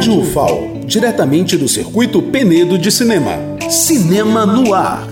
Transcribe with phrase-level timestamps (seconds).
[0.00, 3.32] Rádio UFAL, diretamente do Circuito Penedo de Cinema.
[3.68, 5.06] Cinema no ar.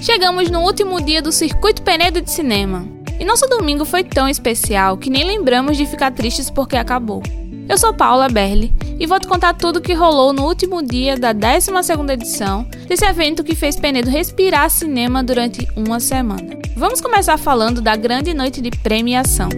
[0.00, 2.86] Chegamos no último dia do Circuito Penedo de Cinema.
[3.18, 7.20] E nosso domingo foi tão especial que nem lembramos de ficar tristes porque acabou.
[7.68, 11.16] Eu sou Paula Berli e vou te contar tudo o que rolou no último dia
[11.16, 16.56] da 12ª edição desse evento que fez Penedo respirar cinema durante uma semana.
[16.76, 19.48] Vamos começar falando da grande noite de premiação.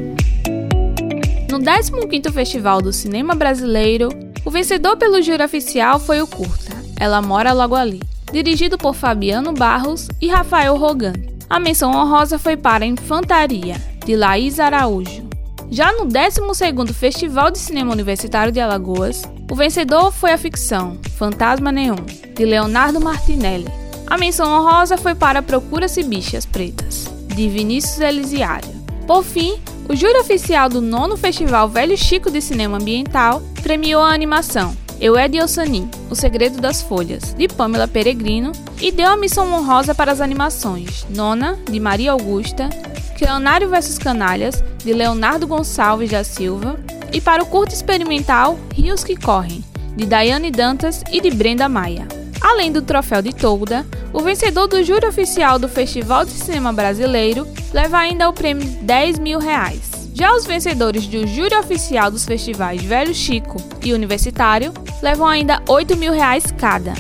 [1.51, 4.24] No 15º Festival do Cinema Brasileiro,
[4.55, 8.01] vencedor pelo júri oficial foi o curta Ela Mora Logo Ali,
[8.33, 11.13] dirigido por Fabiano Barros e Rafael Rogan.
[11.51, 13.75] A menção honrosa foi para Infantaria,
[14.07, 15.29] de Laís Araújo.
[15.73, 21.73] Já no 12º Festival de Cinema Universitário de Alagoas, o vencedor foi a ficção Fantasma
[21.73, 21.97] Neon,
[22.37, 23.67] de Leonardo Martinelli.
[24.07, 28.71] A menção honrosa foi para Procura-se Bichas Pretas, de Vinícius Elisiário.
[29.05, 34.13] Por fim, o júri oficial do nono Festival Velho Chico de Cinema Ambiental premiou a
[34.13, 39.51] animação Eu de Ossanin, O Segredo das Folhas, de Pamela Peregrino, e deu a missão
[39.55, 42.69] honrosa para as animações Nona, de Maria Augusta,
[43.17, 46.79] Cleonário vs Canalhas, de Leonardo Gonçalves da Silva,
[47.11, 49.65] e para o curto experimental Rios que Correm,
[49.97, 52.07] de Daiane Dantas e de Brenda Maia.
[52.43, 57.49] Além do troféu de Tolda, o vencedor do júri oficial do Festival de Cinema Brasileiro
[57.73, 59.94] leva ainda o prêmio de 10 mil reais.
[60.15, 65.97] Já os vencedores do júri oficial dos festivais Velho Chico e Universitário levam ainda 8
[65.97, 66.95] mil reais cada.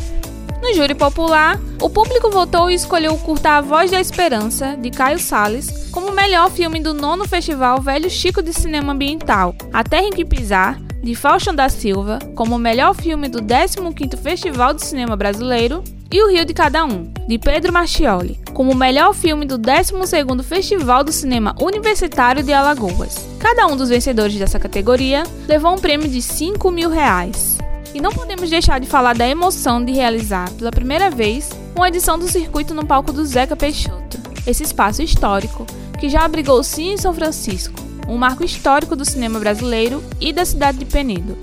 [0.60, 4.90] No júri popular, o público votou e escolheu o curta A Voz da Esperança, de
[4.90, 9.84] Caio Salles, como o melhor filme do nono Festival Velho Chico de Cinema Ambiental, A
[9.84, 14.74] Terra em que Pisar, de Faustão da Silva, como o melhor filme do 15º Festival
[14.74, 15.84] de Cinema Brasileiro,
[16.14, 20.44] e O Rio de Cada Um, de Pedro Marchioli, como o melhor filme do 12º
[20.44, 23.26] Festival do Cinema Universitário de Alagoas.
[23.40, 27.58] Cada um dos vencedores dessa categoria levou um prêmio de 5 mil reais.
[27.92, 32.16] E não podemos deixar de falar da emoção de realizar, pela primeira vez, uma edição
[32.16, 34.16] do circuito no palco do Zeca Peixoto.
[34.46, 35.66] Esse espaço histórico,
[35.98, 37.74] que já abrigou o Cine São Francisco,
[38.06, 41.36] um marco histórico do cinema brasileiro e da cidade de Penedo.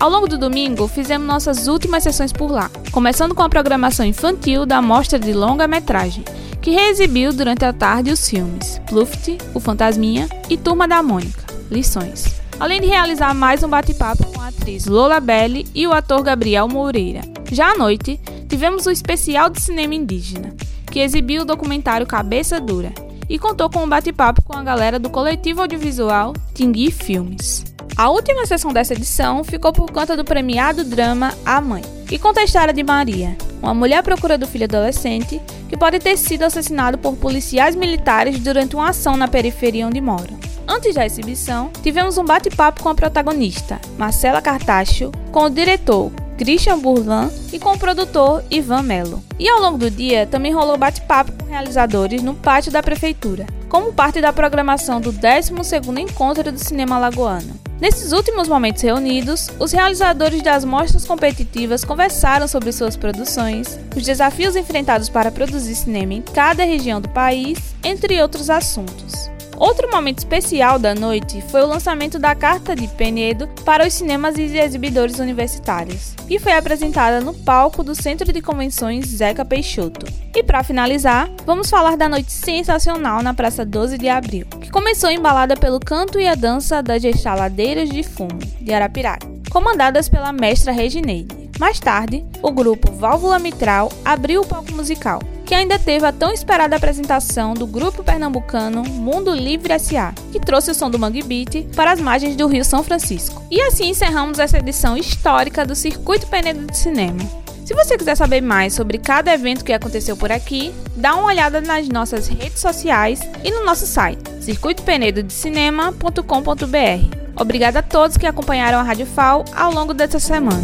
[0.00, 4.66] Ao longo do domingo, fizemos nossas últimas sessões por lá, começando com a programação infantil
[4.66, 6.24] da mostra de longa-metragem,
[6.60, 12.40] que reexibiu durante a tarde os filmes Pluft, O Fantasminha e Turma da Mônica, Lições
[12.60, 16.68] além de realizar mais um bate-papo com a atriz Lola Belli e o ator Gabriel
[16.68, 17.22] Moreira.
[17.50, 20.54] Já à noite, tivemos o especial de cinema indígena,
[20.92, 22.92] que exibiu o documentário Cabeça Dura
[23.30, 27.69] e contou com um bate-papo com a galera do coletivo audiovisual Tingui Filmes.
[27.96, 32.40] A última sessão dessa edição ficou por conta do premiado drama A Mãe, e conta
[32.40, 36.98] a história de Maria, uma mulher procura do filho adolescente que pode ter sido assassinado
[36.98, 40.30] por policiais militares durante uma ação na periferia onde mora.
[40.66, 46.78] Antes da exibição, tivemos um bate-papo com a protagonista, Marcela Cartacho, com o diretor Christian
[46.78, 49.22] Burlan e com o produtor Ivan Mello.
[49.38, 53.92] E ao longo do dia também rolou bate-papo com realizadores no pátio da prefeitura, como
[53.92, 57.58] parte da programação do 12º Encontro do Cinema Lagoano.
[57.80, 64.56] Nesses últimos momentos reunidos, os realizadores das mostras competitivas conversaram sobre suas produções, os desafios
[64.56, 69.30] enfrentados para produzir cinema em cada região do país, entre outros assuntos.
[69.60, 74.38] Outro momento especial da noite foi o lançamento da Carta de Penedo para os cinemas
[74.38, 80.06] e exibidores universitários, que foi apresentada no palco do Centro de Convenções Zeca Peixoto.
[80.34, 85.10] E para finalizar, vamos falar da noite sensacional na Praça 12 de Abril, que começou
[85.10, 90.72] embalada pelo canto e a dança das estaladeiras de fumo de Arapiraca, comandadas pela mestra
[90.72, 91.50] Regineide.
[91.58, 95.20] Mais tarde, o grupo Válvula Mitral abriu o palco musical,
[95.50, 100.70] que ainda teve a tão esperada apresentação do grupo pernambucano Mundo Livre S.A., que trouxe
[100.70, 103.44] o som do Mangue Beat para as margens do Rio São Francisco.
[103.50, 107.18] E assim encerramos essa edição histórica do Circuito Penedo de Cinema.
[107.66, 111.60] Se você quiser saber mais sobre cada evento que aconteceu por aqui, dá uma olhada
[111.60, 117.16] nas nossas redes sociais e no nosso site, circuitopenedodicinema.com.br.
[117.34, 120.62] Obrigada a todos que acompanharam a Rádio FAO ao longo dessa semana.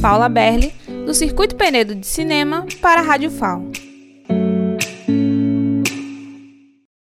[0.00, 3.85] Paula Berli do Circuito Penedo de Cinema para a Rádio FAO.